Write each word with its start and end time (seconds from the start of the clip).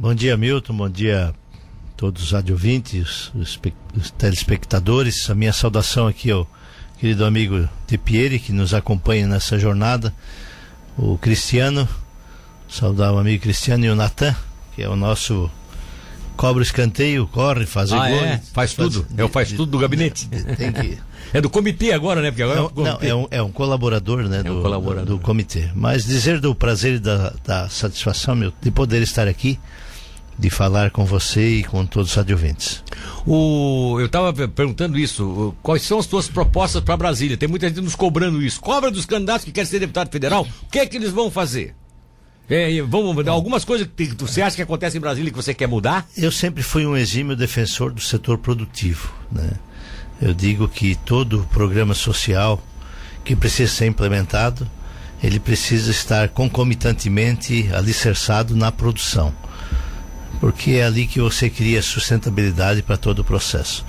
Bom 0.00 0.14
dia, 0.14 0.36
Milton. 0.36 0.76
Bom 0.76 0.88
dia 0.88 1.34
a 1.34 1.34
todos 1.96 2.22
os 2.22 2.32
adjuvintes, 2.32 3.32
os, 3.34 3.58
os 3.96 4.10
telespectadores. 4.12 5.28
A 5.28 5.34
minha 5.34 5.52
saudação 5.52 6.06
aqui 6.06 6.30
ao 6.30 6.48
querido 7.00 7.24
amigo 7.24 7.68
De 7.84 7.98
Pieri, 7.98 8.38
que 8.38 8.52
nos 8.52 8.72
acompanha 8.72 9.26
nessa 9.26 9.58
jornada. 9.58 10.14
O 10.96 11.18
Cristiano, 11.18 11.88
saudar 12.68 13.12
o 13.12 13.18
amigo 13.18 13.42
Cristiano 13.42 13.86
e 13.86 13.90
o 13.90 13.96
Natan, 13.96 14.36
que 14.76 14.84
é 14.84 14.88
o 14.88 14.94
nosso 14.94 15.50
cobra 16.36 16.62
escanteio, 16.62 17.26
corre, 17.26 17.66
faz 17.66 17.92
ah, 17.92 18.08
gol. 18.08 18.24
É? 18.24 18.40
Faz 18.52 18.74
tudo. 18.74 19.04
é 19.16 19.24
o 19.24 19.28
faz 19.28 19.50
tudo 19.50 19.66
do 19.66 19.78
gabinete. 19.80 20.28
Tem 20.56 20.72
que... 20.72 20.98
É 21.34 21.42
do 21.42 21.50
comitê 21.50 21.92
agora, 21.92 22.22
né? 22.22 22.30
Porque 22.30 22.42
agora 22.42 22.60
não, 22.60 22.68
é, 22.68 22.90
não, 22.90 22.98
é, 23.02 23.14
um, 23.14 23.26
é 23.32 23.42
um 23.42 23.52
colaborador, 23.52 24.22
né? 24.22 24.40
É 24.42 24.50
um 24.50 24.56
do, 24.56 24.62
colaborador. 24.62 25.04
Do, 25.04 25.16
do, 25.16 25.20
comitê. 25.22 25.68
Mas 25.74 26.06
dizer 26.06 26.40
do 26.40 26.54
prazer 26.54 26.94
e 26.94 26.98
da, 26.98 27.34
da 27.44 27.68
satisfação, 27.68 28.34
meu, 28.34 28.50
de 28.62 28.70
poder 28.70 29.02
estar 29.02 29.28
aqui, 29.28 29.58
de 30.38 30.48
falar 30.48 30.90
com 30.90 31.04
você 31.04 31.56
e 31.56 31.64
com 31.64 31.84
todos 31.84 32.12
os 32.12 32.18
adjuventes. 32.18 32.84
O, 33.26 33.96
eu 33.98 34.06
estava 34.06 34.32
perguntando 34.48 34.96
isso. 34.96 35.54
Quais 35.62 35.82
são 35.82 35.98
as 35.98 36.06
tuas 36.06 36.28
propostas 36.28 36.82
para 36.82 36.96
Brasília? 36.96 37.36
Tem 37.36 37.48
muita 37.48 37.68
gente 37.68 37.80
nos 37.80 37.96
cobrando 37.96 38.40
isso. 38.40 38.60
Cobra 38.60 38.90
dos 38.90 39.04
candidatos 39.04 39.44
que 39.44 39.50
querem 39.50 39.68
ser 39.68 39.80
deputado 39.80 40.10
federal. 40.10 40.46
O 40.62 40.70
que 40.70 40.78
é 40.78 40.86
que 40.86 40.96
eles 40.96 41.10
vão 41.10 41.30
fazer? 41.30 41.74
É, 42.48 42.80
vamos 42.82 43.14
mudar 43.14 43.32
algumas 43.32 43.62
coisas 43.64 43.86
que 43.94 44.06
você 44.16 44.40
acha 44.40 44.56
que 44.56 44.62
acontece 44.62 44.96
em 44.96 45.00
Brasília 45.00 45.30
que 45.30 45.36
você 45.36 45.52
quer 45.52 45.66
mudar? 45.66 46.08
Eu 46.16 46.32
sempre 46.32 46.62
fui 46.62 46.86
um 46.86 46.96
exímio 46.96 47.36
defensor 47.36 47.92
do 47.92 48.00
setor 48.00 48.38
produtivo, 48.38 49.12
né? 49.30 49.50
Eu 50.20 50.32
digo 50.32 50.66
que 50.66 50.94
todo 50.94 51.46
programa 51.52 51.94
social 51.94 52.62
que 53.22 53.36
precisa 53.36 53.70
ser 53.70 53.86
implementado, 53.86 54.68
ele 55.22 55.38
precisa 55.38 55.90
estar 55.90 56.30
concomitantemente 56.30 57.68
alicerçado 57.74 58.56
na 58.56 58.72
produção. 58.72 59.34
Porque 60.40 60.72
é 60.72 60.84
ali 60.84 61.06
que 61.06 61.20
você 61.20 61.50
cria 61.50 61.82
sustentabilidade 61.82 62.82
para 62.82 62.96
todo 62.96 63.20
o 63.20 63.24
processo. 63.24 63.84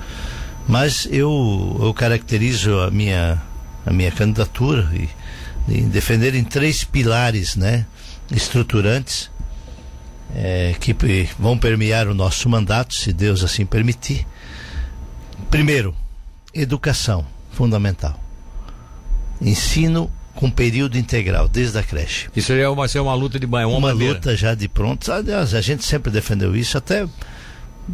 Mas 0.68 1.08
eu, 1.12 1.78
eu 1.82 1.94
caracterizo 1.94 2.80
a 2.80 2.92
minha, 2.92 3.42
a 3.86 3.92
minha 3.92 4.12
candidatura 4.12 4.90
e, 4.94 5.10
em 5.68 5.88
defender 5.90 6.36
em 6.36 6.44
três 6.44 6.84
pilares, 6.84 7.56
né? 7.56 7.86
estruturantes 8.32 9.32
é, 10.36 10.76
que 10.80 10.96
vão 11.38 11.58
permear 11.58 12.08
o 12.08 12.14
nosso 12.14 12.48
mandato, 12.48 12.94
se 12.94 13.12
Deus 13.12 13.44
assim 13.44 13.66
permitir. 13.66 14.28
Primeiro, 15.50 15.96
educação 16.54 17.26
fundamental. 17.52 18.20
Ensino 19.42 20.12
com 20.40 20.50
período 20.50 20.98
integral, 20.98 21.50
desde 21.50 21.78
a 21.78 21.84
creche. 21.84 22.30
Isso 22.34 22.54
é 22.54 22.70
uma, 22.70 22.88
ser 22.88 23.02
uma 23.02 23.14
luta 23.14 23.38
de 23.38 23.46
uma, 23.46 23.68
uma 23.68 23.92
luta 23.92 24.38
já 24.38 24.56
de 24.56 24.70
pronto. 24.70 25.12
Aliás, 25.12 25.54
a 25.54 25.60
gente 25.60 25.84
sempre 25.84 26.10
defendeu 26.10 26.56
isso, 26.56 26.78
até 26.78 27.06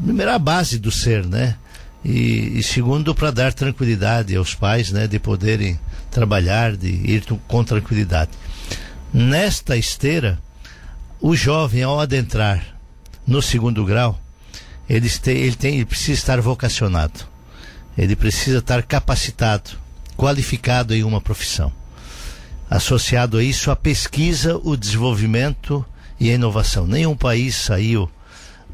primeiro 0.04 0.32
a 0.32 0.38
base 0.38 0.78
do 0.78 0.92
ser, 0.92 1.26
né? 1.26 1.56
E, 2.04 2.60
e 2.60 2.62
segundo, 2.62 3.16
para 3.16 3.32
dar 3.32 3.52
tranquilidade 3.52 4.36
aos 4.36 4.54
pais, 4.54 4.92
né? 4.92 5.08
De 5.08 5.18
poderem 5.18 5.80
trabalhar, 6.12 6.78
de 6.78 6.88
ir 6.88 7.24
com 7.48 7.64
tranquilidade. 7.64 8.30
Nesta 9.12 9.76
esteira, 9.76 10.38
o 11.20 11.36
jovem, 11.36 11.82
ao 11.82 12.00
adentrar 12.00 12.64
no 13.26 13.42
segundo 13.42 13.84
grau, 13.84 14.22
ele, 14.88 15.10
tem, 15.10 15.36
ele, 15.36 15.56
tem, 15.56 15.76
ele 15.78 15.86
precisa 15.86 16.14
estar 16.14 16.40
vocacionado, 16.42 17.22
ele 17.98 18.16
precisa 18.16 18.60
estar 18.60 18.84
capacitado, 18.84 19.72
qualificado 20.16 20.94
em 20.94 21.04
uma 21.04 21.20
profissão. 21.20 21.74
Associado 22.70 23.38
a 23.38 23.44
isso, 23.44 23.70
a 23.70 23.76
pesquisa, 23.76 24.60
o 24.64 24.76
desenvolvimento 24.76 25.86
e 26.20 26.30
a 26.30 26.34
inovação. 26.34 26.88
Nenhum 26.88 27.16
país 27.16 27.56
saiu 27.56 28.10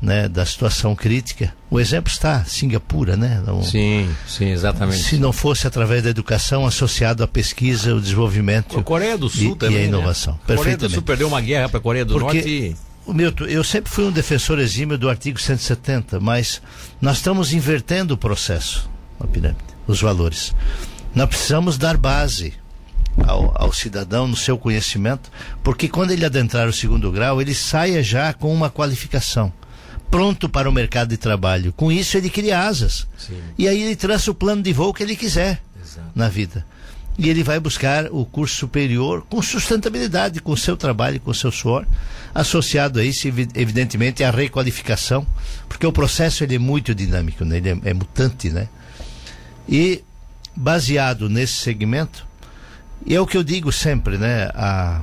né, 0.02 0.28
da 0.28 0.46
situação 0.46 0.96
crítica. 0.96 1.54
O 1.70 1.80
exemplo 1.80 2.12
está 2.12 2.44
Singapura, 2.44 3.16
né? 3.16 3.42
Um, 3.48 3.62
sim, 3.62 4.10
sim, 4.28 4.50
exatamente. 4.50 5.04
Se 5.04 5.18
não 5.18 5.32
fosse 5.32 5.68
através 5.68 6.04
da 6.04 6.10
educação 6.10 6.66
associado 6.66 7.24
à 7.24 7.28
pesquisa, 7.28 7.94
o 7.94 8.02
desenvolvimento 8.02 8.80
a 8.80 8.84
Coreia 8.84 9.18
do 9.18 9.30
Sul 9.30 9.54
e, 9.54 9.56
também, 9.56 9.76
e 9.76 9.80
a 9.80 9.82
né? 9.84 9.88
inovação. 9.88 10.34
Né? 10.48 10.56
A 10.56 10.58
Coreia 10.58 10.78
do 10.78 10.90
Sul 10.90 11.04
perdeu 11.04 11.28
uma 11.28 11.40
guerra 11.40 11.70
para 11.70 11.78
a 11.78 11.82
Coreia 11.82 12.04
do 12.04 12.14
Porque, 12.14 12.38
Norte. 12.38 12.50
E... 12.50 12.76
O 13.06 13.14
Milton, 13.14 13.46
eu 13.46 13.64
sempre 13.64 13.92
fui 13.92 14.06
um 14.06 14.12
defensor 14.12 14.60
exímio 14.60 14.98
do 14.98 15.10
artigo 15.10 15.40
170, 15.40 16.20
mas 16.20 16.62
nós 17.02 17.18
estamos 17.18 17.52
invertendo 17.52 18.14
o 18.14 18.18
processo 18.18 18.90
na 19.20 19.28
pirâmide, 19.28 19.60
os 19.88 20.00
valores. 20.02 20.54
Nós 21.14 21.28
precisamos 21.28 21.78
dar 21.78 21.98
base 21.98 22.54
ao, 23.26 23.52
ao, 23.56 23.74
cidadão 23.74 24.28
no 24.28 24.36
seu 24.36 24.58
conhecimento, 24.58 25.32
porque 25.64 25.88
quando 25.88 26.12
ele 26.12 26.26
adentrar 26.26 26.68
o 26.68 26.74
segundo 26.74 27.12
grau, 27.12 27.42
ele 27.42 27.54
saia 27.54 28.02
já 28.04 28.34
com 28.34 28.54
uma 28.54 28.70
qualificação 28.70 29.52
pronto 30.12 30.50
para 30.50 30.70
o 30.70 30.74
mercado 30.74 31.08
de 31.08 31.18
trabalho. 31.18 31.72
Com 31.72 31.90
isso, 31.90 32.18
ele 32.18 32.30
cria 32.30 32.60
asas. 32.60 33.08
Sim. 33.18 33.40
E 33.58 33.68
aí 33.68 33.82
ele 33.82 33.96
traça 33.96 34.30
o 34.30 34.36
plano 34.36 34.62
de 34.62 34.74
voo 34.74 34.94
que 34.94 35.02
ele 35.02 35.16
quiser 35.16 35.62
Exato. 35.82 36.12
na 36.14 36.28
vida. 36.28 36.66
E 37.18 37.30
ele 37.30 37.44
vai 37.44 37.60
buscar 37.60 38.08
o 38.12 38.26
curso 38.26 38.56
superior 38.56 39.26
com 39.30 39.42
sustentabilidade, 39.42 40.42
com 40.42 40.52
o 40.52 40.58
seu 40.58 40.76
trabalho, 40.76 41.20
com 41.20 41.32
o 41.32 41.36
seu 41.36 41.52
suor, 41.52 41.86
associado 42.36 43.00
a 43.00 43.04
isso, 43.04 43.28
evidentemente, 43.28 44.24
a 44.24 44.32
requalificação, 44.32 45.26
porque 45.68 45.86
o 45.86 45.92
processo 45.92 46.44
ele 46.44 46.56
é 46.56 46.60
muito 46.60 46.94
dinâmico, 46.94 47.46
né? 47.46 47.58
ele 47.58 47.70
é, 47.70 47.80
é 47.86 47.94
mutante, 47.94 48.50
né? 48.50 48.68
E 49.68 50.04
baseado 50.56 51.30
nesse 51.30 51.54
segmento, 51.54 52.26
e 53.06 53.16
é 53.16 53.20
o 53.22 53.28
que 53.28 53.38
eu 53.38 53.44
digo 53.44 53.72
sempre, 53.72 54.18
né? 54.18 54.50
A, 54.54 55.02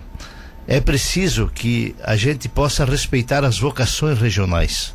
é 0.67 0.81
preciso 0.81 1.51
que 1.53 1.95
a 2.03 2.17
gente 2.17 2.49
possa 2.49 2.85
respeitar 2.85 3.45
as 3.45 3.59
vocações 3.59 4.19
regionais 4.19 4.95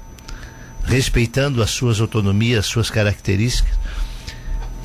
respeitando 0.84 1.64
as 1.64 1.72
suas 1.72 2.00
autonomias, 2.00 2.60
as 2.60 2.66
suas 2.66 2.90
características. 2.90 3.74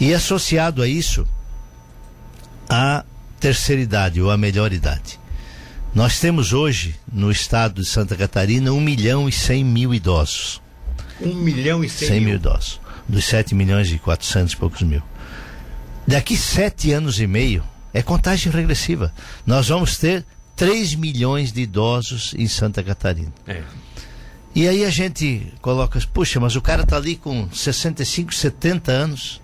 E 0.01 0.15
associado 0.15 0.83
a 0.83 0.89
isso, 0.89 1.27
a 2.69 3.05
terceira 3.41 3.83
idade 3.83 4.21
ou 4.21 4.31
a 4.31 4.37
melhor 4.37 4.73
idade. 4.73 5.19
Nós 5.95 6.21
temos 6.21 6.53
hoje, 6.53 6.95
no 7.12 7.31
estado 7.31 7.83
de 7.83 7.89
Santa 7.89 8.15
Catarina, 8.15 8.73
1 8.73 8.81
milhão 8.81 9.29
e 9.29 9.33
100 9.33 9.65
mil 9.65 9.95
idosos. 9.95 10.62
1 11.21 11.35
milhão 11.35 11.83
e 11.83 11.89
100, 11.89 12.09
100 12.09 12.21
mil 12.21 12.35
idosos. 12.37 12.81
Dos 13.09 13.25
7 13.25 13.55
milhões 13.55 13.91
e 13.91 13.99
400 13.99 14.53
e 14.53 14.56
poucos 14.56 14.83
mil. 14.83 15.03
Daqui 16.06 16.37
sete 16.37 16.93
anos 16.93 17.21
e 17.21 17.27
meio, 17.27 17.62
é 17.98 18.03
contagem 18.03 18.53
regressiva. 18.53 19.12
Nós 19.44 19.69
vamos 19.69 19.98
ter 19.98 20.25
3 20.54 20.94
milhões 20.94 21.50
de 21.50 21.62
idosos 21.62 22.32
em 22.38 22.47
Santa 22.47 22.81
Catarina. 22.81 23.32
É. 23.44 23.62
E 24.54 24.69
aí 24.69 24.84
a 24.84 24.91
gente 24.91 25.53
coloca, 25.60 26.00
puxa, 26.12 26.38
mas 26.38 26.54
o 26.54 26.62
cara 26.62 26.82
está 26.82 26.97
ali 26.97 27.16
com 27.16 27.50
65, 27.50 28.32
70 28.32 28.92
anos, 28.92 29.41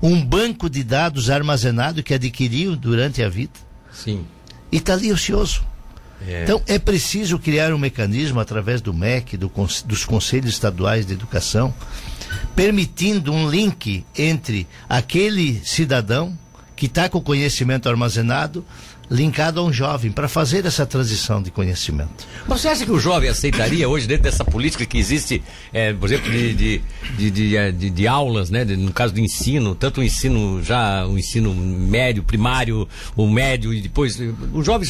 um 0.00 0.24
banco 0.24 0.70
de 0.70 0.84
dados 0.84 1.28
armazenado 1.28 2.00
que 2.00 2.14
adquiriu 2.14 2.76
durante 2.76 3.20
a 3.20 3.28
vida. 3.28 3.58
Sim. 3.92 4.24
E 4.70 4.76
está 4.76 4.92
ali 4.92 5.12
ocioso. 5.12 5.64
É. 6.24 6.44
Então 6.44 6.62
é 6.68 6.78
preciso 6.78 7.36
criar 7.36 7.72
um 7.72 7.78
mecanismo 7.78 8.38
através 8.38 8.80
do 8.80 8.94
MEC, 8.94 9.36
do, 9.36 9.50
dos 9.84 10.04
Conselhos 10.04 10.50
Estaduais 10.50 11.04
de 11.04 11.14
Educação, 11.14 11.74
permitindo 12.54 13.32
um 13.32 13.50
link 13.50 14.04
entre 14.16 14.68
aquele 14.88 15.60
cidadão 15.64 16.38
que 16.78 16.86
está 16.86 17.08
com 17.08 17.18
o 17.18 17.22
conhecimento 17.22 17.88
armazenado 17.88 18.64
linkado 19.10 19.60
a 19.60 19.64
um 19.64 19.72
jovem 19.72 20.12
para 20.12 20.28
fazer 20.28 20.66
essa 20.66 20.84
transição 20.84 21.42
de 21.42 21.50
conhecimento. 21.50 22.26
Mas 22.46 22.60
você 22.60 22.68
acha 22.68 22.84
que 22.84 22.92
o 22.92 23.00
jovem 23.00 23.30
aceitaria 23.30 23.88
hoje, 23.88 24.06
dentro 24.06 24.24
dessa 24.24 24.44
política 24.44 24.84
que 24.84 24.98
existe, 24.98 25.42
é, 25.72 25.92
por 25.92 26.06
exemplo, 26.06 26.30
de, 26.30 26.52
de, 27.16 27.30
de, 27.30 27.56
é, 27.56 27.72
de, 27.72 27.90
de 27.90 28.06
aulas, 28.06 28.50
né, 28.50 28.64
no 28.64 28.92
caso 28.92 29.14
do 29.14 29.20
ensino, 29.20 29.74
tanto 29.74 30.00
o 30.00 30.04
ensino 30.04 30.62
já, 30.62 31.06
o 31.06 31.18
ensino 31.18 31.54
médio, 31.54 32.22
primário, 32.22 32.86
o 33.16 33.26
médio 33.26 33.72
e 33.72 33.80
depois, 33.80 34.18
o 34.52 34.62
jovem 34.62 34.86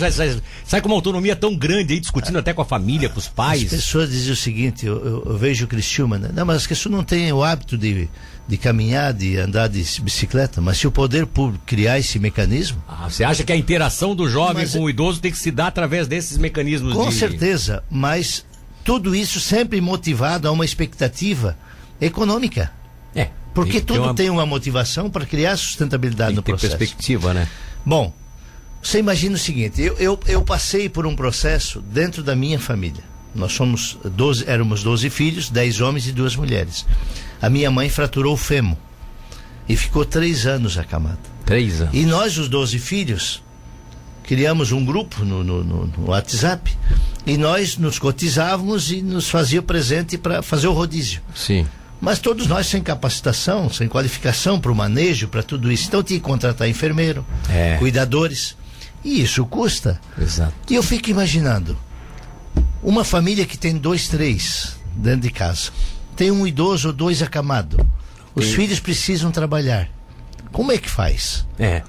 sai 0.64 0.80
com 0.80 0.88
uma 0.88 0.96
autonomia 0.96 1.36
tão 1.36 1.56
grande 1.56 1.94
aí, 1.94 2.00
discutindo 2.00 2.38
até 2.38 2.52
com 2.52 2.62
a 2.62 2.64
família, 2.64 3.08
com 3.08 3.18
os 3.18 3.28
pais. 3.28 3.64
As 3.64 3.70
pessoas 3.70 4.10
dizem 4.10 4.32
o 4.32 4.36
seguinte, 4.36 4.84
eu, 4.84 4.96
eu, 4.96 5.22
eu 5.26 5.38
vejo 5.38 5.64
o 5.64 5.68
Cristiúma, 5.68 6.18
né? 6.18 6.30
não, 6.34 6.44
mas 6.44 6.56
as 6.56 6.66
pessoas 6.66 6.92
não 6.92 7.04
têm 7.04 7.32
o 7.32 7.44
hábito 7.44 7.78
de 7.78 8.08
de 8.48 8.56
caminhar, 8.56 9.12
de 9.12 9.36
andar 9.36 9.68
de 9.68 9.84
bicicleta, 10.00 10.58
mas 10.58 10.78
se 10.78 10.86
o 10.86 10.90
poder 10.90 11.26
público 11.26 11.62
criar 11.66 11.98
esse 11.98 12.18
mecanismo. 12.18 12.82
Ah, 12.88 13.08
você 13.08 13.22
acha 13.22 13.44
que 13.44 13.52
a 13.52 13.56
interação 13.56 14.16
do 14.16 14.26
jovem 14.28 14.62
mas, 14.62 14.72
com 14.72 14.80
o 14.80 14.88
idoso 14.88 15.20
tem 15.20 15.30
que 15.30 15.36
se 15.36 15.50
dar 15.50 15.66
através 15.66 16.08
desses 16.08 16.38
mecanismos? 16.38 16.94
Com 16.94 17.10
de... 17.10 17.14
certeza, 17.14 17.84
mas 17.90 18.46
tudo 18.82 19.14
isso 19.14 19.38
sempre 19.38 19.82
motivado 19.82 20.48
a 20.48 20.50
uma 20.50 20.64
expectativa 20.64 21.58
econômica. 22.00 22.72
É. 23.14 23.28
Porque 23.52 23.72
tem, 23.72 23.82
tudo 23.82 23.96
tem 23.96 24.02
uma... 24.02 24.14
tem 24.14 24.30
uma 24.30 24.46
motivação 24.46 25.10
para 25.10 25.26
criar 25.26 25.54
sustentabilidade 25.58 26.30
tem 26.30 26.36
no 26.36 26.42
processo. 26.42 26.78
perspectiva, 26.78 27.34
né? 27.34 27.46
Bom, 27.84 28.14
você 28.82 28.98
imagina 28.98 29.34
o 29.34 29.38
seguinte: 29.38 29.82
eu, 29.82 29.94
eu, 29.98 30.18
eu 30.26 30.42
passei 30.42 30.88
por 30.88 31.06
um 31.06 31.14
processo 31.14 31.82
dentro 31.82 32.22
da 32.22 32.34
minha 32.34 32.58
família. 32.58 33.04
Nós 33.34 33.52
somos 33.52 33.98
12, 34.04 34.44
éramos 34.46 34.82
12 34.82 35.10
filhos, 35.10 35.50
10 35.50 35.82
homens 35.82 36.06
e 36.08 36.12
duas 36.12 36.34
mulheres. 36.34 36.86
A 37.40 37.48
minha 37.48 37.70
mãe 37.70 37.88
fraturou 37.88 38.34
o 38.34 38.36
fêmur 38.36 38.76
e 39.68 39.76
ficou 39.76 40.04
três 40.04 40.46
anos 40.46 40.76
acamada. 40.78 41.18
Três 41.44 41.80
anos. 41.80 41.94
E 41.94 42.04
nós, 42.04 42.36
os 42.38 42.48
12 42.48 42.78
filhos, 42.78 43.42
criamos 44.24 44.72
um 44.72 44.84
grupo 44.84 45.24
no, 45.24 45.42
no, 45.44 45.64
no, 45.64 45.86
no 45.86 46.10
WhatsApp 46.10 46.76
E 47.26 47.36
nós 47.38 47.76
nos 47.78 47.98
cotizávamos 47.98 48.90
e 48.90 49.00
nos 49.02 49.28
fazia 49.28 49.62
presente 49.62 50.16
para 50.18 50.42
fazer 50.42 50.66
o 50.66 50.72
rodízio. 50.72 51.20
Sim. 51.34 51.66
Mas 52.00 52.18
todos 52.20 52.46
nós 52.46 52.66
sem 52.66 52.80
capacitação, 52.82 53.68
sem 53.70 53.88
qualificação 53.88 54.60
para 54.60 54.70
o 54.70 54.74
manejo, 54.74 55.28
para 55.28 55.42
tudo 55.42 55.70
isso. 55.72 55.88
Então 55.88 56.02
tinha 56.02 56.18
que 56.18 56.24
contratar 56.24 56.68
enfermeiro, 56.68 57.26
É. 57.48 57.76
cuidadores. 57.78 58.56
E 59.04 59.20
isso 59.22 59.44
custa. 59.46 60.00
Exato. 60.20 60.52
E 60.70 60.74
eu 60.74 60.82
fico 60.82 61.10
imaginando, 61.10 61.76
uma 62.82 63.04
família 63.04 63.44
que 63.44 63.58
tem 63.58 63.76
dois, 63.76 64.08
três 64.08 64.76
dentro 64.94 65.22
de 65.22 65.30
casa, 65.30 65.70
tem 66.18 66.30
um 66.32 66.44
idoso 66.46 66.88
ou 66.88 66.92
dois 66.92 67.22
acamado, 67.22 67.78
os 68.34 68.50
filhos 68.52 68.80
precisam 68.80 69.30
trabalhar. 69.30 69.88
Como 70.52 70.72
é 70.72 70.76
que 70.78 70.90
faz? 70.90 71.46
É. 71.58 71.82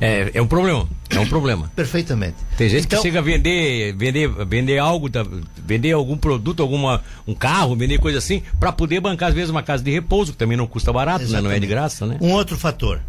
É, 0.00 0.30
é 0.34 0.42
um 0.42 0.46
problema. 0.46 0.86
É 1.10 1.18
um 1.18 1.26
problema. 1.26 1.70
Perfeitamente. 1.74 2.36
Tem 2.56 2.68
gente 2.68 2.84
Então- 2.84 2.98
que 3.00 3.08
chega 3.08 3.18
a 3.18 3.22
vender, 3.22 3.92
vender, 3.96 4.28
vender 4.46 4.78
algo, 4.78 5.08
da- 5.08 5.26
vender 5.56 5.92
algum 5.92 6.16
produto, 6.16 6.62
alguma 6.62 7.02
um 7.26 7.34
carro, 7.34 7.74
vender 7.74 7.98
coisa 7.98 8.18
assim, 8.18 8.42
para 8.60 8.70
poder 8.70 9.00
bancar 9.00 9.30
às 9.30 9.34
vezes 9.34 9.50
uma 9.50 9.62
casa 9.62 9.82
de 9.82 9.90
repouso, 9.90 10.32
que 10.32 10.38
também 10.38 10.56
não 10.56 10.66
custa 10.66 10.92
barato, 10.92 11.26
né? 11.28 11.40
Não 11.40 11.50
é 11.50 11.58
de 11.58 11.66
graça, 11.66 12.06
né? 12.06 12.16
Um 12.20 12.30
outro 12.32 12.56
fator. 12.56 13.00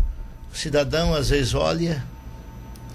O 0.51 0.57
cidadão 0.57 1.13
às 1.13 1.29
vezes 1.29 1.53
olha, 1.53 2.03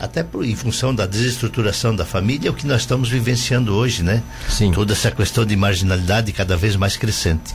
até 0.05 0.23
por, 0.23 0.45
em 0.45 0.55
função 0.55 0.95
da 0.95 1.07
desestruturação 1.07 1.95
da 1.95 2.05
família, 2.05 2.49
é 2.49 2.51
o 2.51 2.55
que 2.55 2.67
nós 2.67 2.83
estamos 2.83 3.09
vivenciando 3.09 3.75
hoje, 3.75 4.03
né? 4.03 4.23
Sim. 4.49 4.71
Toda 4.73 4.93
essa 4.93 5.11
questão 5.11 5.45
de 5.45 5.57
marginalidade 5.57 6.33
cada 6.33 6.57
vez 6.57 6.77
mais 6.77 6.97
crescente. 6.97 7.55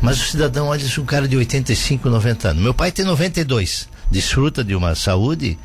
Mas 0.00 0.20
o 0.20 0.24
cidadão 0.24 0.68
olha 0.68 0.84
um 0.98 1.04
cara 1.04 1.26
de 1.26 1.36
85, 1.36 2.08
90 2.08 2.48
anos. 2.48 2.62
Meu 2.62 2.74
pai 2.74 2.92
tem 2.92 3.04
92, 3.04 3.88
desfruta 4.10 4.62
de 4.62 4.74
uma 4.74 4.94
saúde, 4.94 5.58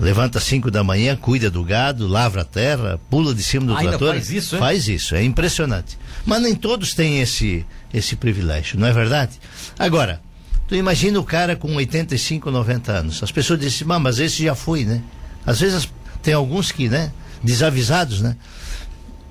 levanta 0.00 0.38
às 0.38 0.44
5 0.44 0.70
da 0.70 0.82
manhã, 0.82 1.16
cuida 1.16 1.50
do 1.50 1.62
gado, 1.62 2.06
lavra 2.06 2.42
a 2.42 2.44
terra, 2.44 3.00
pula 3.10 3.34
de 3.34 3.42
cima 3.42 3.66
do 3.66 3.76
Ainda 3.76 3.90
trator. 3.90 4.10
faz 4.14 4.30
isso, 4.30 4.56
é? 4.56 4.58
Faz 4.58 4.88
isso, 4.88 5.14
é 5.14 5.22
impressionante. 5.22 5.98
Mas 6.24 6.42
nem 6.42 6.54
todos 6.54 6.94
têm 6.94 7.20
esse, 7.20 7.64
esse 7.92 8.16
privilégio, 8.16 8.78
não 8.78 8.86
é 8.86 8.92
verdade? 8.92 9.32
Agora, 9.78 10.20
tu 10.66 10.74
imagina 10.74 11.18
o 11.18 11.24
cara 11.24 11.56
com 11.56 11.74
85, 11.74 12.50
90 12.50 12.92
anos. 12.92 13.22
As 13.22 13.30
pessoas 13.32 13.58
dizem, 13.60 13.86
"Ah, 13.90 13.98
mas 13.98 14.18
esse 14.18 14.44
já 14.44 14.54
foi, 14.54 14.84
né? 14.84 15.02
Às 15.48 15.60
vezes 15.60 15.88
tem 16.22 16.34
alguns 16.34 16.70
que, 16.70 16.88
né? 16.88 17.10
Desavisados, 17.42 18.20
né? 18.20 18.36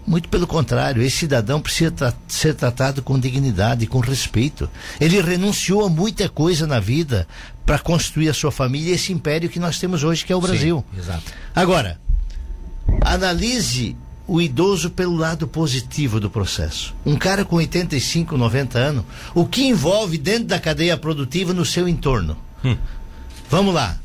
Muito 0.05 0.29
pelo 0.29 0.47
contrário, 0.47 1.01
esse 1.01 1.17
cidadão 1.17 1.59
precisa 1.61 1.91
tra- 1.91 2.13
ser 2.29 2.55
tratado 2.55 3.01
com 3.03 3.19
dignidade, 3.19 3.85
com 3.85 3.99
respeito. 3.99 4.69
Ele 5.01 5.21
renunciou 5.21 5.85
a 5.85 5.89
muita 5.89 6.29
coisa 6.29 6.65
na 6.65 6.79
vida 6.79 7.27
para 7.65 7.77
construir 7.77 8.29
a 8.29 8.33
sua 8.33 8.49
família 8.51 8.91
e 8.91 8.95
esse 8.95 9.11
império 9.11 9.49
que 9.49 9.59
nós 9.59 9.77
temos 9.77 10.03
hoje, 10.05 10.23
que 10.25 10.31
é 10.31 10.35
o 10.35 10.39
Brasil. 10.41 10.83
Sim, 10.93 10.99
exato. 10.99 11.23
Agora, 11.53 11.99
analise 13.03 13.95
o 14.25 14.41
idoso 14.41 14.89
pelo 14.89 15.15
lado 15.15 15.47
positivo 15.47 16.19
do 16.19 16.29
processo. 16.29 16.93
Um 17.05 17.15
cara 17.15 17.45
com 17.45 17.57
85, 17.57 18.37
90 18.37 18.77
anos, 18.79 19.03
o 19.33 19.45
que 19.45 19.65
envolve 19.67 20.17
dentro 20.17 20.45
da 20.45 20.59
cadeia 20.59 20.97
produtiva 20.97 21.53
no 21.53 21.65
seu 21.65 21.87
entorno? 21.87 22.37
Vamos 23.49 23.73
lá. 23.73 23.97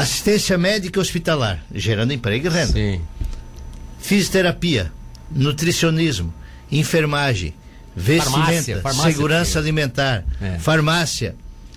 Assistência 0.00 0.56
médica 0.58 1.00
hospitalar, 1.00 1.62
gerando 1.74 2.12
emprego 2.12 2.46
e 2.46 2.50
renda. 2.50 2.72
Sim. 2.72 3.00
Fisioterapia, 3.98 4.92
nutricionismo, 5.30 6.32
enfermagem, 6.70 7.54
vestimenta, 7.96 8.40
Farmácia, 8.46 8.80
farmácia, 8.80 9.10
segurança 9.12 9.52
sim. 9.52 9.58
alimentar, 9.58 10.24
É. 10.40 10.58
farmácia, 10.58 11.34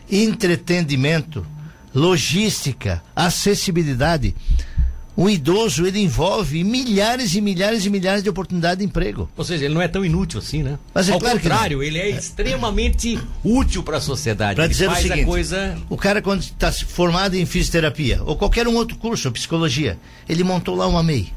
entretenimento, 0.10 1.46
logística, 1.94 3.02
acessibilidade. 3.16 4.36
O 5.22 5.30
idoso 5.30 5.86
ele 5.86 6.00
envolve 6.00 6.64
milhares 6.64 7.36
e 7.36 7.42
milhares 7.42 7.86
e 7.86 7.92
milhares 7.92 8.24
de 8.24 8.30
oportunidades 8.32 8.80
de 8.80 8.86
emprego. 8.86 9.30
Ou 9.38 9.46
seja, 9.46 9.66
ele 9.66 9.74
não 9.76 9.82
é 9.82 9.88
tão 9.88 10.04
inútil 10.04 10.40
assim, 10.40 10.64
né? 10.64 10.80
Mas 10.96 11.10
é 11.10 11.14
Ao 11.14 11.20
claro 11.20 11.38
contrário, 11.38 11.84
ele 11.84 12.00
é 12.00 12.10
extremamente 12.10 13.20
útil 13.44 13.84
para 13.84 13.98
a 13.98 14.02
sociedade. 14.02 14.56
Para 14.56 14.64
ele 14.64 14.74
dizer 14.74 14.88
o 14.88 14.90
faz 14.90 15.04
seguinte, 15.04 15.22
a 15.22 15.26
coisa. 15.26 15.78
o 15.92 15.96
cara 15.96 16.24
quando 16.24 16.42
está 16.42 16.72
formado 16.72 17.36
em 17.36 17.46
fisioterapia 17.46 18.20
ou 18.26 18.36
qualquer 18.36 18.68
um 18.68 18.74
outro 18.74 18.98
curso, 18.98 19.28
ou 19.28 19.32
psicologia, 19.32 20.00
ele 20.28 20.44
montou 20.44 20.76
lá 20.76 20.88
uma 20.88 21.04
MEI. 21.04 21.32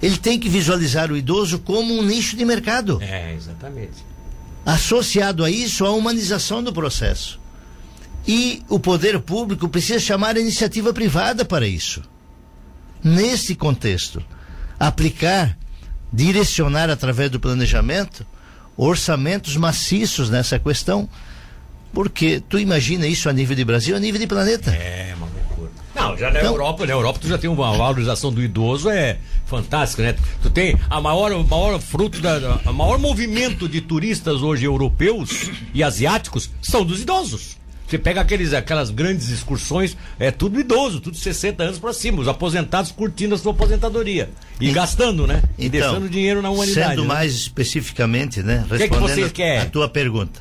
Ele 0.00 0.16
tem 0.16 0.38
que 0.38 0.48
visualizar 0.48 1.12
o 1.12 1.18
idoso 1.18 1.58
como 1.58 1.92
um 1.92 2.02
nicho 2.02 2.34
de 2.34 2.46
mercado. 2.46 2.98
É, 3.02 3.34
exatamente. 3.34 4.06
Associado 4.64 5.44
a 5.44 5.50
isso, 5.50 5.84
a 5.84 5.90
humanização 5.90 6.62
do 6.62 6.72
processo. 6.72 7.38
E 8.26 8.62
o 8.70 8.80
poder 8.80 9.20
público 9.20 9.68
precisa 9.68 10.00
chamar 10.00 10.38
a 10.38 10.40
iniciativa 10.40 10.94
privada 10.94 11.44
para 11.44 11.66
isso. 11.66 12.02
Nesse 13.02 13.54
contexto, 13.54 14.22
aplicar, 14.78 15.56
direcionar 16.12 16.90
através 16.90 17.30
do 17.30 17.38
planejamento 17.40 18.26
orçamentos 18.76 19.56
maciços 19.56 20.28
nessa 20.28 20.58
questão, 20.58 21.08
porque 21.92 22.42
tu 22.48 22.58
imagina 22.58 23.06
isso 23.06 23.28
a 23.28 23.32
nível 23.32 23.56
de 23.56 23.64
Brasil, 23.64 23.96
a 23.96 24.00
nível 24.00 24.20
de 24.20 24.26
planeta. 24.26 24.70
É, 24.70 25.14
uma 25.16 25.26
loucura. 25.26 25.70
Não, 25.94 26.16
já 26.16 26.30
na 26.30 26.40
Então- 26.40 26.52
Europa, 26.52 26.84
na 26.84 26.92
Europa 26.92 27.18
tu 27.22 27.28
já 27.28 27.38
tem 27.38 27.48
uma 27.48 27.72
valorização 27.74 28.30
do 28.30 28.42
idoso, 28.42 28.90
é 28.90 29.18
fantástico, 29.46 30.02
né? 30.02 30.14
Tu 30.42 30.50
tem 30.50 30.76
a 30.90 31.00
maior, 31.00 31.30
maior 31.46 31.80
fruto 31.80 32.20
da- 32.20 32.60
a 32.66 32.72
maior 32.72 32.98
movimento 32.98 33.66
de 33.66 33.80
turistas 33.80 34.42
hoje 34.42 34.66
europeus 34.66 35.50
e 35.72 35.82
asiáticos 35.82 36.50
são 36.62 36.84
dos 36.84 37.00
idosos. 37.00 37.56
Você 37.86 37.98
pega 37.98 38.20
aqueles, 38.20 38.52
aquelas 38.52 38.90
grandes 38.90 39.28
excursões, 39.28 39.96
é 40.18 40.30
tudo 40.32 40.58
idoso, 40.58 40.98
tudo 41.00 41.16
60 41.16 41.62
anos 41.62 41.78
pra 41.78 41.92
cima, 41.92 42.20
os 42.20 42.26
aposentados 42.26 42.90
curtindo 42.90 43.34
a 43.34 43.38
sua 43.38 43.52
aposentadoria 43.52 44.28
e 44.60 44.72
gastando, 44.72 45.26
né? 45.26 45.40
E 45.56 45.68
deixando 45.68 46.08
dinheiro 46.08 46.42
na 46.42 46.50
humanidade. 46.50 46.90
Sendo 46.90 47.02
né? 47.02 47.08
mais 47.08 47.32
especificamente, 47.32 48.42
né, 48.42 48.64
que 48.68 48.76
respondendo 48.76 49.08
vocês 49.08 49.26
a- 49.28 49.30
querem? 49.30 49.60
a 49.62 49.66
tua 49.66 49.88
pergunta. 49.88 50.40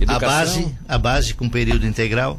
Educação, 0.00 0.16
A 0.16 0.18
base, 0.20 0.74
a 0.88 0.98
base 0.98 1.34
com 1.34 1.48
período 1.48 1.86
integral, 1.86 2.38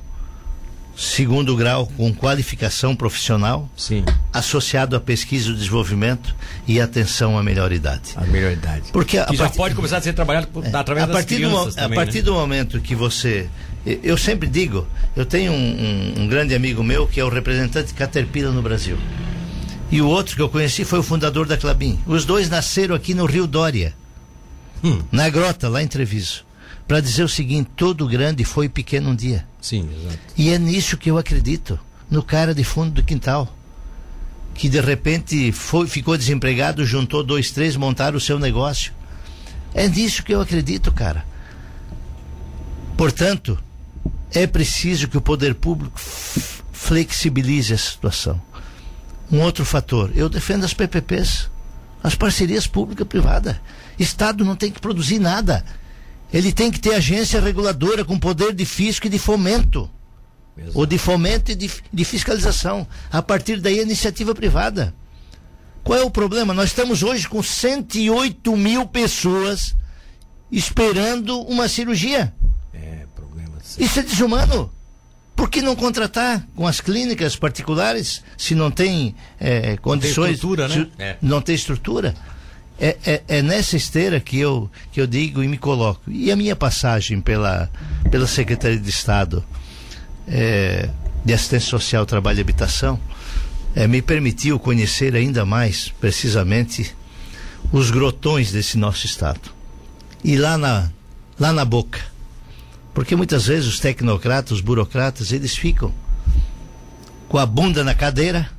segundo 0.96 1.56
grau 1.56 1.88
com 1.98 2.14
qualificação 2.14 2.96
profissional, 2.96 3.70
Sim, 3.76 4.04
associado 4.32 4.96
à 4.96 5.00
pesquisa 5.00 5.50
e 5.50 5.54
desenvolvimento 5.54 6.36
e 6.68 6.80
atenção 6.80 7.38
à 7.38 7.44
melhor 7.44 7.72
idade. 7.72 8.12
a 8.16 8.22
melhor 8.26 8.52
idade. 8.52 8.92
Porque 8.92 9.18
a 9.18 9.26
que 9.26 9.36
já 9.36 9.50
pode 9.50 9.74
começar 9.76 9.98
a 9.98 10.02
ser 10.02 10.14
trabalhado 10.14 10.48
por, 10.48 10.64
através 10.66 11.04
a 11.04 11.08
das 11.08 11.16
partir, 11.16 11.36
do, 11.40 11.50
mo- 11.50 11.56
crianças 11.58 11.78
a 11.78 11.82
também, 11.82 11.96
partir 11.96 12.18
né? 12.20 12.22
do 12.24 12.34
momento 12.34 12.80
que 12.80 12.94
você. 12.96 13.50
eu- 13.86 14.00
Eu 14.04 14.18
sempre 14.18 14.48
digo, 14.48 14.88
eu 15.16 15.26
tenho 15.26 15.52
um, 15.52 15.56
um- 16.18 16.22
um 16.24 16.28
grande 16.28 16.54
amigo 16.54 16.84
meu 16.84 17.08
que 17.08 17.20
é 17.20 17.24
o 17.26 17.30
representante 17.30 17.94
Caterpillar 17.94 18.54
no 18.54 18.62
Brasil. 18.62 18.98
E 19.92 20.02
o 20.02 20.08
outro 20.08 20.36
que 20.36 20.42
eu 20.42 20.50
conheci 20.50 20.84
foi 20.86 21.00
o 21.00 21.04
fundador 21.04 21.46
da 21.48 21.56
Clabin. 21.58 22.00
Os 22.08 22.26
dois 22.26 22.50
nasceram 22.50 22.96
aqui 22.96 23.14
no 23.14 23.26
Rio 23.26 23.46
Dória, 23.46 23.94
Hum. 24.84 25.02
na 25.12 25.30
grota, 25.30 25.70
lá 25.70 25.82
em 25.84 25.88
Treviso. 25.88 26.46
Para 26.88 27.00
dizer 27.00 27.24
o 27.24 27.30
seguinte: 27.30 27.70
todo 27.76 28.08
grande 28.08 28.44
foi 28.44 28.68
pequeno 28.68 29.12
um 29.12 29.16
dia. 29.16 29.46
Sim, 29.62 29.90
exato. 29.92 30.20
E 30.38 30.50
é 30.50 30.60
nisso 30.60 30.98
que 30.98 31.10
eu 31.10 31.18
acredito, 31.18 31.80
no 32.10 32.22
cara 32.22 32.54
de 32.54 32.64
fundo 32.64 32.92
do 32.92 33.04
quintal. 33.04 33.54
Que 34.54 34.70
de 34.70 34.80
repente 34.80 35.52
foi, 35.52 35.88
ficou 35.88 36.16
desempregado, 36.16 36.86
juntou 36.86 37.24
dois, 37.24 37.50
três, 37.52 37.76
montaram 37.76 38.18
o 38.18 38.22
seu 38.22 38.38
negócio. 38.38 38.94
É 39.74 39.88
nisso 39.88 40.24
que 40.24 40.34
eu 40.34 40.42
acredito, 40.42 40.92
cara. 40.92 41.26
Portanto, 42.96 43.58
é 44.32 44.46
preciso 44.46 45.08
que 45.08 45.18
o 45.18 45.22
poder 45.22 45.56
público 45.56 46.00
flexibilize 46.00 47.74
a 47.74 47.78
situação. 47.78 48.40
Um 49.32 49.40
outro 49.42 49.66
fator, 49.66 50.12
eu 50.14 50.30
defendo 50.30 50.64
as 50.64 50.74
PPPs, 50.74 51.50
as 52.04 52.14
parcerias 52.14 52.68
pública-privada. 52.68 53.60
Estado 53.98 54.46
não 54.46 54.56
tem 54.56 54.72
que 54.72 54.80
produzir 54.82 55.18
nada. 55.18 55.66
Ele 56.34 56.52
tem 56.52 56.72
que 56.72 56.80
ter 56.80 56.96
agência 56.96 57.40
reguladora 57.40 58.04
com 58.04 58.18
poder 58.18 58.54
de 58.54 58.66
fisco 58.66 59.06
e 59.06 59.10
de 59.10 59.20
fomento 59.20 59.88
Exato. 60.58 60.78
ou 60.78 60.86
de 60.86 60.98
fomento 60.98 61.52
e 61.52 61.56
de, 61.56 61.72
de 61.92 62.04
fiscalização. 62.04 62.88
A 63.12 63.22
partir 63.22 63.62
daí, 63.62 63.80
a 63.80 63.84
iniciativa 63.84 64.34
privada. 64.34 64.94
Qual 65.84 66.00
é 66.00 66.04
o 66.04 66.10
problema? 66.10 66.54
Nós 66.54 66.70
estamos 66.70 67.04
hoje 67.04 67.28
com 67.28 67.44
108 67.44 68.56
mil 68.58 68.88
pessoas 68.88 69.76
esperando 70.52 71.40
uma 71.42 71.68
cirurgia. 71.68 72.34
É, 72.74 73.06
problema. 73.16 73.58
sim. 73.62 73.84
Isso 73.84 74.00
é 74.00 74.04
desumano. 74.04 74.72
Por 75.36 75.50
que 75.50 75.62
não 75.62 75.76
contratar 75.76 76.48
com 76.56 76.66
as 76.66 76.80
clínicas 76.80 77.36
particulares 77.36 78.24
se 78.38 78.56
não 78.56 78.70
tem 78.72 79.16
eh, 79.40 79.78
condições? 79.78 80.36
estrutura, 80.36 80.68
né? 80.68 80.88
É. 80.98 81.18
Não 81.22 81.42
tem 81.42 81.56
estrutura. 81.56 82.14
É, 82.80 82.98
é- 83.06 83.24
é 83.28 83.42
nessa 83.42 83.78
esteira 83.78 84.20
que 84.20 84.38
eu, 84.40 84.70
que 84.92 85.00
eu 85.00 85.08
digo 85.08 85.44
e 85.44 85.48
me 85.48 85.58
coloco. 85.58 86.02
E 86.10 86.32
a 86.32 86.36
minha 86.36 86.56
passagem 86.56 87.22
pela, 87.22 87.70
pela 88.10 88.28
Secretaria 88.28 88.80
de 88.80 88.90
Estado 88.90 89.44
eh, 90.28 90.90
de 91.24 91.34
Assistência 91.34 91.70
Social, 91.70 92.06
Trabalho 92.06 92.40
e 92.40 92.42
Habitação 92.42 93.00
eh, 93.76 93.88
me 93.88 94.02
permitiu 94.02 94.60
conhecer 94.60 95.16
ainda 95.16 95.46
mais 95.46 95.90
precisamente 96.02 96.94
os 97.72 97.92
grotões 97.92 98.52
desse 98.52 98.78
nosso 98.78 99.06
Estado. 99.06 99.52
E 100.24 100.36
lá 100.36 100.58
na, 100.58 100.90
lá 101.40 101.54
na 101.54 101.64
boca. 101.66 102.00
Porque 102.94 103.16
muitas 103.16 103.48
vezes 103.48 103.68
os 103.68 103.80
tecnocratas, 103.80 104.52
os 104.54 104.62
burocratas, 104.62 105.32
eles 105.32 105.56
ficam 105.56 105.94
com 107.30 107.38
a 107.38 107.46
bunda 107.46 107.84
na 107.84 107.94
cadeira. 107.96 108.50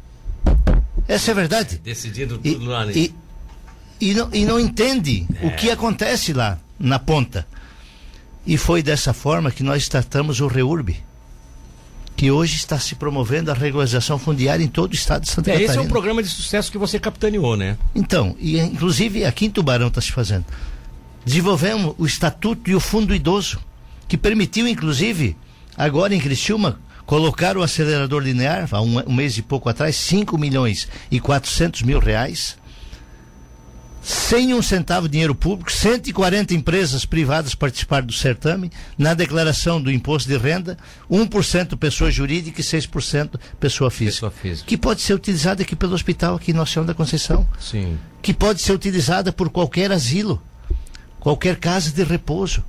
Essa 1.06 1.30
é 1.30 1.32
a 1.32 1.34
verdade. 1.34 1.78
Decidindo 1.78 2.40
E, 2.42 2.52
tudo 2.52 2.66
lá, 2.66 2.86
né? 2.86 2.92
e, 2.94 3.14
e 4.00 4.14
não, 4.14 4.28
e 4.32 4.44
não 4.44 4.58
entende 4.58 5.26
é. 5.40 5.46
o 5.46 5.56
que 5.56 5.70
acontece 5.70 6.32
lá 6.32 6.58
na 6.78 6.98
ponta. 6.98 7.46
E 8.46 8.56
foi 8.56 8.82
dessa 8.82 9.12
forma 9.12 9.50
que 9.50 9.62
nós 9.62 9.88
tratamos 9.88 10.40
o 10.40 10.46
REURB, 10.46 10.96
que 12.16 12.30
hoje 12.30 12.56
está 12.56 12.78
se 12.78 12.94
promovendo 12.94 13.50
a 13.50 13.54
regularização 13.54 14.18
fundiária 14.18 14.62
em 14.62 14.68
todo 14.68 14.92
o 14.92 14.94
estado 14.94 15.22
de 15.22 15.30
Santa 15.30 15.50
é, 15.50 15.52
Catarina. 15.54 15.72
Esse 15.72 15.78
é 15.78 15.82
um 15.82 15.88
programa 15.88 16.22
de 16.22 16.28
sucesso 16.28 16.70
que 16.70 16.78
você 16.78 16.98
capitaneou, 16.98 17.56
né? 17.56 17.76
Então, 17.94 18.36
e 18.38 18.58
inclusive 18.58 19.24
aqui 19.24 19.46
em 19.46 19.50
Tubarão 19.50 19.88
está 19.88 20.00
se 20.00 20.12
fazendo. 20.12 20.44
Desenvolvemos 21.24 21.94
o 21.96 22.04
Estatuto 22.04 22.70
e 22.70 22.74
o 22.74 22.80
Fundo 22.80 23.14
Idoso, 23.14 23.58
que 24.06 24.18
permitiu, 24.18 24.68
inclusive, 24.68 25.36
agora 25.76 26.14
em 26.14 26.20
Criciúma, 26.20 26.78
colocar 27.06 27.56
o 27.56 27.62
acelerador 27.62 28.22
linear, 28.22 28.68
há 28.70 28.80
um, 28.80 28.98
um 29.08 29.12
mês 29.12 29.36
e 29.38 29.42
pouco 29.42 29.68
atrás, 29.68 29.96
5 29.96 30.36
milhões 30.36 30.86
e 31.10 31.18
400 31.18 31.82
mil 31.82 31.98
reais, 31.98 32.56
sem 34.24 34.54
um 34.54 34.62
centavo 34.62 35.06
de 35.06 35.12
dinheiro 35.12 35.34
público, 35.34 35.70
140 35.70 36.54
empresas 36.54 37.04
privadas 37.04 37.54
participaram 37.54 38.06
do 38.06 38.12
certame, 38.12 38.72
na 38.96 39.12
declaração 39.12 39.80
do 39.80 39.92
imposto 39.92 40.30
de 40.30 40.38
renda, 40.38 40.78
1% 41.10 41.76
pessoa 41.76 42.10
jurídica 42.10 42.58
e 42.58 42.64
6% 42.64 43.38
pessoa 43.60 43.90
física, 43.90 44.14
pessoa 44.14 44.30
física. 44.30 44.66
Que 44.66 44.78
pode 44.78 45.02
ser 45.02 45.12
utilizada 45.12 45.62
aqui 45.62 45.76
pelo 45.76 45.92
hospital, 45.92 46.36
aqui 46.36 46.52
em 46.52 46.54
Nossa 46.54 46.72
Senhora 46.72 46.86
da 46.86 46.94
Conceição. 46.94 47.46
Sim. 47.60 47.98
Que 48.22 48.32
pode 48.32 48.62
ser 48.62 48.72
utilizada 48.72 49.30
por 49.30 49.50
qualquer 49.50 49.92
asilo, 49.92 50.42
qualquer 51.20 51.56
casa 51.56 51.90
de 51.90 52.02
repouso, 52.02 52.64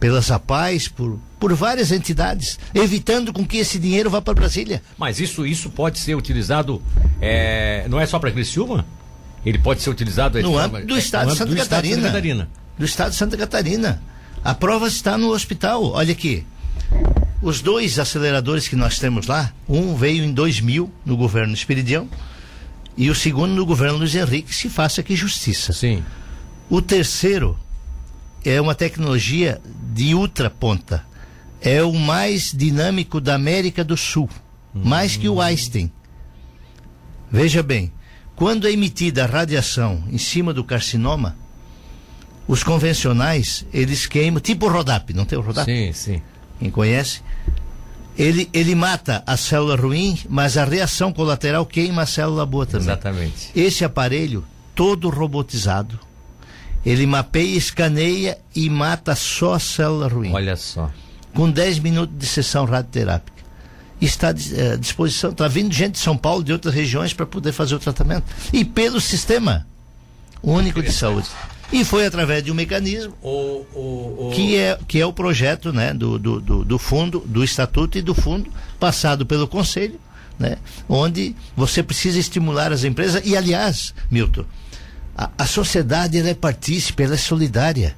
pelas 0.00 0.32
APAES, 0.32 0.88
por, 0.88 1.16
por 1.38 1.54
várias 1.54 1.92
entidades, 1.92 2.58
evitando 2.74 3.32
com 3.32 3.46
que 3.46 3.58
esse 3.58 3.78
dinheiro 3.78 4.10
vá 4.10 4.20
para 4.20 4.34
Brasília. 4.34 4.82
Mas 4.98 5.20
isso, 5.20 5.46
isso 5.46 5.70
pode 5.70 6.00
ser 6.00 6.16
utilizado, 6.16 6.82
é, 7.20 7.86
não 7.88 8.00
é 8.00 8.06
só 8.06 8.18
para 8.18 8.32
Criciúma? 8.32 8.84
Ele 9.46 9.58
pode 9.58 9.80
ser 9.80 9.90
utilizado 9.90 10.42
no 10.42 10.58
âmbito 10.58 10.88
do, 10.88 10.98
Estado, 10.98 11.30
de 11.30 11.38
Santa 11.38 11.54
do 11.54 11.56
Estado 11.56 11.84
de 11.84 11.94
Santa 11.94 12.06
Catarina. 12.08 12.48
Do 12.76 12.84
Estado 12.84 13.10
de 13.10 13.16
Santa 13.16 13.36
Catarina. 13.36 14.02
A 14.42 14.52
prova 14.52 14.88
está 14.88 15.16
no 15.16 15.28
hospital. 15.28 15.92
Olha 15.92 16.10
aqui. 16.10 16.44
Os 17.40 17.60
dois 17.60 17.96
aceleradores 18.00 18.66
que 18.66 18.74
nós 18.74 18.98
temos 18.98 19.28
lá, 19.28 19.52
um 19.68 19.94
veio 19.94 20.24
em 20.24 20.32
2000 20.32 20.92
no 21.04 21.16
governo 21.16 21.54
Espiridião 21.54 22.08
e 22.96 23.08
o 23.08 23.14
segundo 23.14 23.52
no 23.52 23.64
governo 23.64 23.98
Luiz 23.98 24.16
Henrique. 24.16 24.52
Se 24.52 24.68
faça 24.68 25.00
aqui 25.00 25.14
justiça. 25.14 25.72
Sim. 25.72 26.02
O 26.68 26.82
terceiro 26.82 27.56
é 28.44 28.60
uma 28.60 28.74
tecnologia 28.74 29.60
de 29.94 30.12
ultra 30.12 30.50
ponta. 30.50 31.04
É 31.60 31.84
o 31.84 31.92
mais 31.92 32.50
dinâmico 32.52 33.20
da 33.20 33.36
América 33.36 33.84
do 33.84 33.96
Sul. 33.96 34.28
Hum. 34.74 34.80
Mais 34.82 35.16
que 35.16 35.28
o 35.28 35.40
Einstein. 35.40 35.92
Veja 37.30 37.62
bem, 37.62 37.92
quando 38.36 38.68
é 38.68 38.72
emitida 38.72 39.24
a 39.24 39.26
radiação 39.26 40.04
em 40.10 40.18
cima 40.18 40.52
do 40.52 40.62
carcinoma, 40.62 41.34
os 42.46 42.62
convencionais, 42.62 43.64
eles 43.72 44.06
queimam, 44.06 44.40
tipo 44.40 44.66
o 44.66 44.68
Rodap, 44.68 45.12
não 45.14 45.24
tem 45.24 45.38
o 45.38 45.42
Rodap? 45.42 45.64
Sim, 45.64 45.92
sim. 45.92 46.22
Quem 46.60 46.70
conhece? 46.70 47.22
Ele, 48.16 48.48
ele 48.52 48.74
mata 48.74 49.22
a 49.26 49.36
célula 49.36 49.74
ruim, 49.74 50.18
mas 50.28 50.56
a 50.56 50.64
reação 50.64 51.12
colateral 51.12 51.66
queima 51.66 52.02
a 52.02 52.06
célula 52.06 52.46
boa 52.46 52.66
também. 52.66 52.86
Exatamente. 52.86 53.50
Esse 53.54 53.84
aparelho, 53.84 54.44
todo 54.74 55.08
robotizado, 55.08 55.98
ele 56.84 57.06
mapeia, 57.06 57.56
escaneia 57.56 58.38
e 58.54 58.70
mata 58.70 59.14
só 59.16 59.54
a 59.54 59.58
célula 59.58 60.08
ruim. 60.08 60.32
Olha 60.32 60.56
só. 60.56 60.90
Com 61.34 61.50
10 61.50 61.80
minutos 61.80 62.16
de 62.16 62.26
sessão 62.26 62.64
radioterápica 62.64 63.36
está 64.00 64.28
eh, 64.28 64.72
à 64.72 64.76
disposição. 64.76 65.30
Está 65.30 65.48
vindo 65.48 65.72
gente 65.72 65.92
de 65.92 65.98
São 65.98 66.16
Paulo, 66.16 66.44
de 66.44 66.52
outras 66.52 66.74
regiões, 66.74 67.12
para 67.12 67.26
poder 67.26 67.52
fazer 67.52 67.74
o 67.74 67.78
tratamento. 67.78 68.24
E 68.52 68.64
pelo 68.64 69.00
sistema 69.00 69.66
único 70.42 70.82
de 70.82 70.92
saúde. 70.92 71.28
E 71.72 71.84
foi 71.84 72.06
através 72.06 72.44
de 72.44 72.52
um 72.52 72.54
mecanismo 72.54 73.14
o, 73.20 73.66
o, 73.74 74.28
o... 74.28 74.32
Que, 74.34 74.56
é, 74.56 74.78
que 74.86 75.00
é 75.00 75.06
o 75.06 75.12
projeto 75.12 75.72
né, 75.72 75.92
do, 75.92 76.18
do, 76.18 76.40
do, 76.40 76.64
do 76.64 76.78
fundo, 76.78 77.20
do 77.26 77.42
estatuto 77.42 77.98
e 77.98 78.02
do 78.02 78.14
fundo, 78.14 78.50
passado 78.78 79.26
pelo 79.26 79.48
Conselho, 79.48 79.98
né, 80.38 80.58
onde 80.88 81.34
você 81.56 81.82
precisa 81.82 82.18
estimular 82.18 82.72
as 82.72 82.84
empresas. 82.84 83.20
E, 83.24 83.36
aliás, 83.36 83.92
Milton, 84.10 84.44
a, 85.16 85.30
a 85.36 85.46
sociedade 85.46 86.18
ela 86.18 86.28
é 86.28 86.34
partícipe, 86.34 87.02
ela 87.02 87.14
é 87.14 87.18
solidária. 87.18 87.96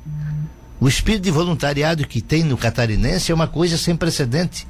O 0.81 0.89
espírito 0.89 1.25
de 1.25 1.31
voluntariado 1.31 2.07
que 2.07 2.23
tem 2.23 2.45
no 2.45 2.57
catarinense 2.57 3.33
é 3.33 3.35
uma 3.35 3.49
coisa 3.49 3.77
sem 3.77 3.97
precedente. 3.97 4.67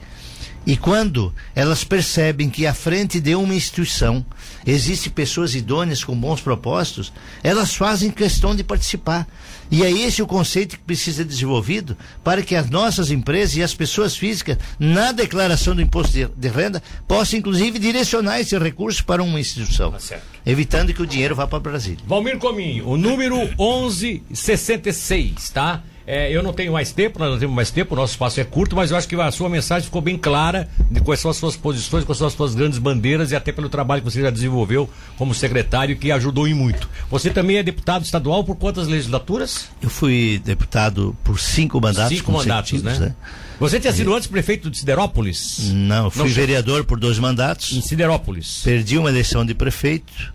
E 0.66 0.76
quando 0.76 1.32
elas 1.54 1.82
percebem 1.82 2.50
que 2.50 2.66
à 2.66 2.74
frente 2.74 3.20
de 3.20 3.34
uma 3.34 3.54
instituição 3.54 4.24
existem 4.66 5.10
pessoas 5.10 5.54
idôneas 5.54 6.04
com 6.04 6.14
bons 6.14 6.40
propósitos, 6.40 7.12
elas 7.42 7.74
fazem 7.74 8.10
questão 8.10 8.54
de 8.54 8.62
participar. 8.62 9.26
E 9.70 9.82
é 9.82 9.90
esse 9.90 10.22
o 10.22 10.26
conceito 10.26 10.76
que 10.76 10.84
precisa 10.84 11.18
ser 11.18 11.24
desenvolvido 11.24 11.96
para 12.24 12.42
que 12.42 12.54
as 12.54 12.70
nossas 12.70 13.10
empresas 13.10 13.56
e 13.56 13.62
as 13.62 13.74
pessoas 13.74 14.16
físicas, 14.16 14.56
na 14.78 15.12
declaração 15.12 15.74
do 15.74 15.82
imposto 15.82 16.12
de, 16.12 16.26
de 16.26 16.48
renda, 16.48 16.82
possam 17.06 17.38
inclusive 17.38 17.78
direcionar 17.78 18.40
esse 18.40 18.58
recurso 18.58 19.04
para 19.04 19.22
uma 19.22 19.38
instituição, 19.40 19.92
tá 19.92 19.98
evitando 20.44 20.92
que 20.94 21.02
o 21.02 21.06
dinheiro 21.06 21.34
vá 21.34 21.46
para 21.46 21.58
o 21.58 21.60
Brasil. 21.60 21.96
Valmir 22.06 22.38
Cominho, 22.38 22.88
o 22.88 22.96
número 22.96 23.36
1166, 23.36 25.50
tá? 25.50 25.82
É, 26.10 26.34
eu 26.34 26.42
não 26.42 26.54
tenho 26.54 26.72
mais 26.72 26.90
tempo, 26.90 27.18
nós 27.18 27.30
não 27.30 27.38
temos 27.38 27.54
mais 27.54 27.70
tempo, 27.70 27.92
o 27.92 27.96
nosso 27.96 28.12
espaço 28.12 28.40
é 28.40 28.44
curto, 28.44 28.74
mas 28.74 28.90
eu 28.90 28.96
acho 28.96 29.06
que 29.06 29.14
a 29.14 29.30
sua 29.30 29.50
mensagem 29.50 29.84
ficou 29.84 30.00
bem 30.00 30.16
clara 30.16 30.66
de 30.90 31.02
quais 31.02 31.20
são 31.20 31.30
as 31.30 31.36
suas 31.36 31.54
posições, 31.54 32.02
quais 32.02 32.16
são 32.16 32.26
as 32.26 32.32
suas 32.32 32.54
grandes 32.54 32.78
bandeiras 32.78 33.30
e 33.30 33.36
até 33.36 33.52
pelo 33.52 33.68
trabalho 33.68 34.00
que 34.00 34.10
você 34.10 34.22
já 34.22 34.30
desenvolveu 34.30 34.88
como 35.18 35.34
secretário, 35.34 35.98
que 35.98 36.10
ajudou 36.10 36.48
em 36.48 36.54
muito. 36.54 36.88
Você 37.10 37.28
também 37.28 37.58
é 37.58 37.62
deputado 37.62 38.06
estadual 38.06 38.42
por 38.42 38.56
quantas 38.56 38.88
legislaturas? 38.88 39.68
Eu 39.82 39.90
fui 39.90 40.40
deputado 40.42 41.14
por 41.22 41.38
cinco 41.38 41.78
mandatos. 41.78 42.16
Cinco 42.16 42.32
mandatos, 42.32 42.82
né? 42.82 42.98
né? 42.98 43.14
Você 43.60 43.78
tinha 43.78 43.92
sido 43.92 44.14
antes 44.14 44.28
prefeito 44.28 44.70
de 44.70 44.78
Siderópolis? 44.78 45.70
Não, 45.74 46.10
fui 46.10 46.22
não, 46.22 46.30
vereador 46.30 46.84
por 46.84 46.98
dois 46.98 47.18
mandatos. 47.18 47.72
Em 47.72 47.82
Siderópolis. 47.82 48.62
Perdi 48.64 48.96
uma 48.96 49.10
eleição 49.10 49.44
de 49.44 49.52
prefeito, 49.52 50.32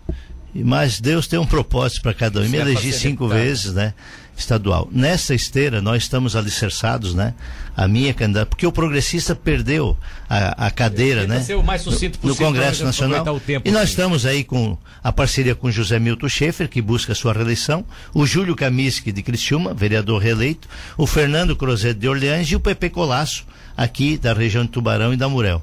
mas 0.62 1.00
Deus 1.00 1.26
tem 1.26 1.38
um 1.38 1.46
propósito 1.46 2.02
para 2.02 2.14
cada 2.14 2.40
um. 2.40 2.44
E 2.44 2.48
me 2.48 2.58
elegi 2.58 2.92
cinco 2.92 3.24
deputado. 3.24 3.44
vezes, 3.44 3.74
né? 3.74 3.94
estadual. 4.36 4.88
Nessa 4.90 5.34
esteira, 5.34 5.80
nós 5.80 6.02
estamos 6.02 6.34
alicerçados, 6.34 7.14
né? 7.14 7.34
A 7.76 7.88
minha 7.88 8.12
candidata, 8.12 8.46
porque 8.46 8.66
o 8.66 8.72
progressista 8.72 9.34
perdeu 9.34 9.96
a, 10.28 10.66
a 10.66 10.70
cadeira, 10.70 11.26
né? 11.26 11.40
Ser 11.40 11.54
o 11.54 11.62
mais 11.62 11.82
sucinto 11.82 12.18
possível, 12.18 12.46
no 12.46 12.52
Congresso 12.52 12.84
Nacional. 12.84 13.40
e 13.64 13.70
nós 13.70 13.90
estamos 13.90 14.26
aí 14.26 14.44
com 14.44 14.76
a 15.02 15.12
parceria 15.12 15.54
com 15.54 15.70
José 15.70 15.98
Milton 15.98 16.28
Schaefer, 16.28 16.68
que 16.68 16.82
busca 16.82 17.12
a 17.12 17.14
sua 17.14 17.32
reeleição, 17.32 17.84
o 18.12 18.26
Júlio 18.26 18.54
Kamiski 18.54 19.12
de 19.12 19.22
Criciúma, 19.22 19.74
vereador 19.74 20.20
reeleito, 20.20 20.68
o 20.96 21.06
Fernando 21.06 21.56
Crozet 21.56 21.94
de 21.94 22.08
Orleans 22.08 22.48
e 22.48 22.56
o 22.56 22.60
Pepe 22.60 22.90
Colasso, 22.90 23.44
aqui 23.76 24.16
da 24.16 24.32
região 24.32 24.64
de 24.64 24.70
Tubarão 24.70 25.12
e 25.12 25.16
da 25.16 25.28
Murel. 25.28 25.62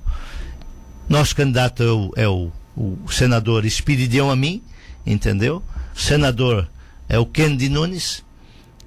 Nosso 1.07 1.35
candidato 1.35 1.83
é 1.83 1.91
o, 1.91 2.13
é 2.15 2.27
o, 2.27 2.51
o 2.75 3.11
senador 3.11 3.65
Espiridião 3.65 4.29
Amin, 4.29 4.61
entendeu? 5.05 5.63
Senador 5.95 6.67
é 7.07 7.19
o 7.19 7.25
Kendi 7.25 7.69
Nunes, 7.69 8.23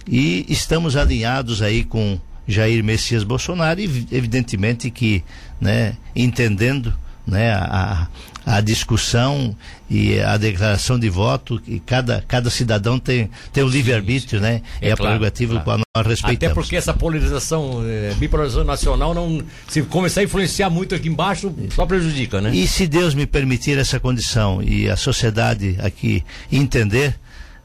e 0.06 0.44
estamos 0.48 0.96
alinhados 0.96 1.62
aí 1.62 1.82
com 1.82 2.18
Jair 2.46 2.84
Messias 2.84 3.24
Bolsonaro 3.24 3.80
e 3.80 4.06
evidentemente 4.12 4.90
que, 4.90 5.24
né, 5.60 5.96
entendendo 6.14 6.92
né, 7.26 7.52
a, 7.52 8.06
a 8.46 8.60
discussão 8.60 9.56
e 9.88 10.20
a 10.20 10.36
declaração 10.36 10.98
de 10.98 11.08
voto, 11.08 11.58
que 11.60 11.80
cada, 11.80 12.22
cada 12.26 12.50
cidadão 12.50 12.98
tem, 12.98 13.30
tem 13.52 13.62
o 13.64 13.68
livre-arbítrio, 13.68 14.40
né? 14.40 14.60
É, 14.80 14.88
é 14.88 14.92
a 14.92 14.96
claro, 14.96 15.12
prerrogativa 15.12 15.60
claro. 15.60 15.80
que 15.80 15.86
nós 15.96 16.06
respeitamos. 16.06 16.52
Até 16.52 16.54
porque 16.54 16.76
essa 16.76 16.92
polarização, 16.92 17.82
é, 17.86 18.12
bipolarização 18.14 18.64
nacional, 18.64 19.14
não, 19.14 19.42
se 19.68 19.82
começar 19.82 20.20
a 20.20 20.24
influenciar 20.24 20.68
muito 20.68 20.94
aqui 20.94 21.08
embaixo, 21.08 21.54
só 21.74 21.86
prejudica, 21.86 22.40
né? 22.40 22.54
E 22.54 22.66
se 22.66 22.86
Deus 22.86 23.14
me 23.14 23.26
permitir 23.26 23.78
essa 23.78 23.98
condição 23.98 24.62
e 24.62 24.88
a 24.88 24.96
sociedade 24.96 25.76
aqui 25.80 26.24
entender, 26.52 27.18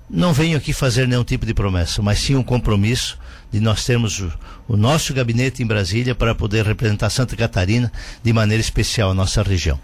não 0.10 0.34
venho 0.34 0.58
aqui 0.58 0.74
fazer 0.74 1.08
nenhum 1.08 1.24
tipo 1.24 1.46
de 1.46 1.54
promessa, 1.54 2.02
mas 2.02 2.20
sim 2.20 2.36
um 2.36 2.44
compromisso 2.44 3.18
de 3.52 3.60
nós 3.60 3.84
termos 3.84 4.20
o, 4.20 4.32
o, 4.68 4.78
nosso 4.78 5.14
gabinete 5.14 5.62
em 5.62 5.66
Brasília 5.66 6.16
para 6.16 6.34
poder 6.36 6.66
representar 6.66 7.10
Santa 7.10 7.36
Catarina 7.36 7.92
de 8.24 8.32
maneira 8.32 8.62
especial 8.62 9.12
a 9.12 9.14
nossa 9.14 9.42
região. 9.44 9.80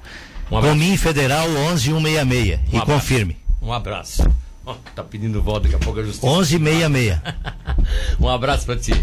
Um 0.51 0.61
Comin 0.61 0.97
Federal 0.97 1.47
11166 1.49 2.59
um 2.59 2.61
e 2.73 2.77
abraço. 2.77 2.85
confirme. 2.85 3.37
Um 3.61 3.73
abraço. 3.73 4.23
Oh, 4.65 4.73
tá 4.95 5.03
pedindo 5.03 5.41
voto 5.41 5.63
daqui 5.63 5.75
a 5.75 5.79
pouco 5.79 5.99
a 5.99 6.03
justiça. 6.03 6.25
1166. 6.27 7.19
um 8.19 8.29
abraço 8.29 8.65
para 8.65 8.77
ti. 8.77 8.93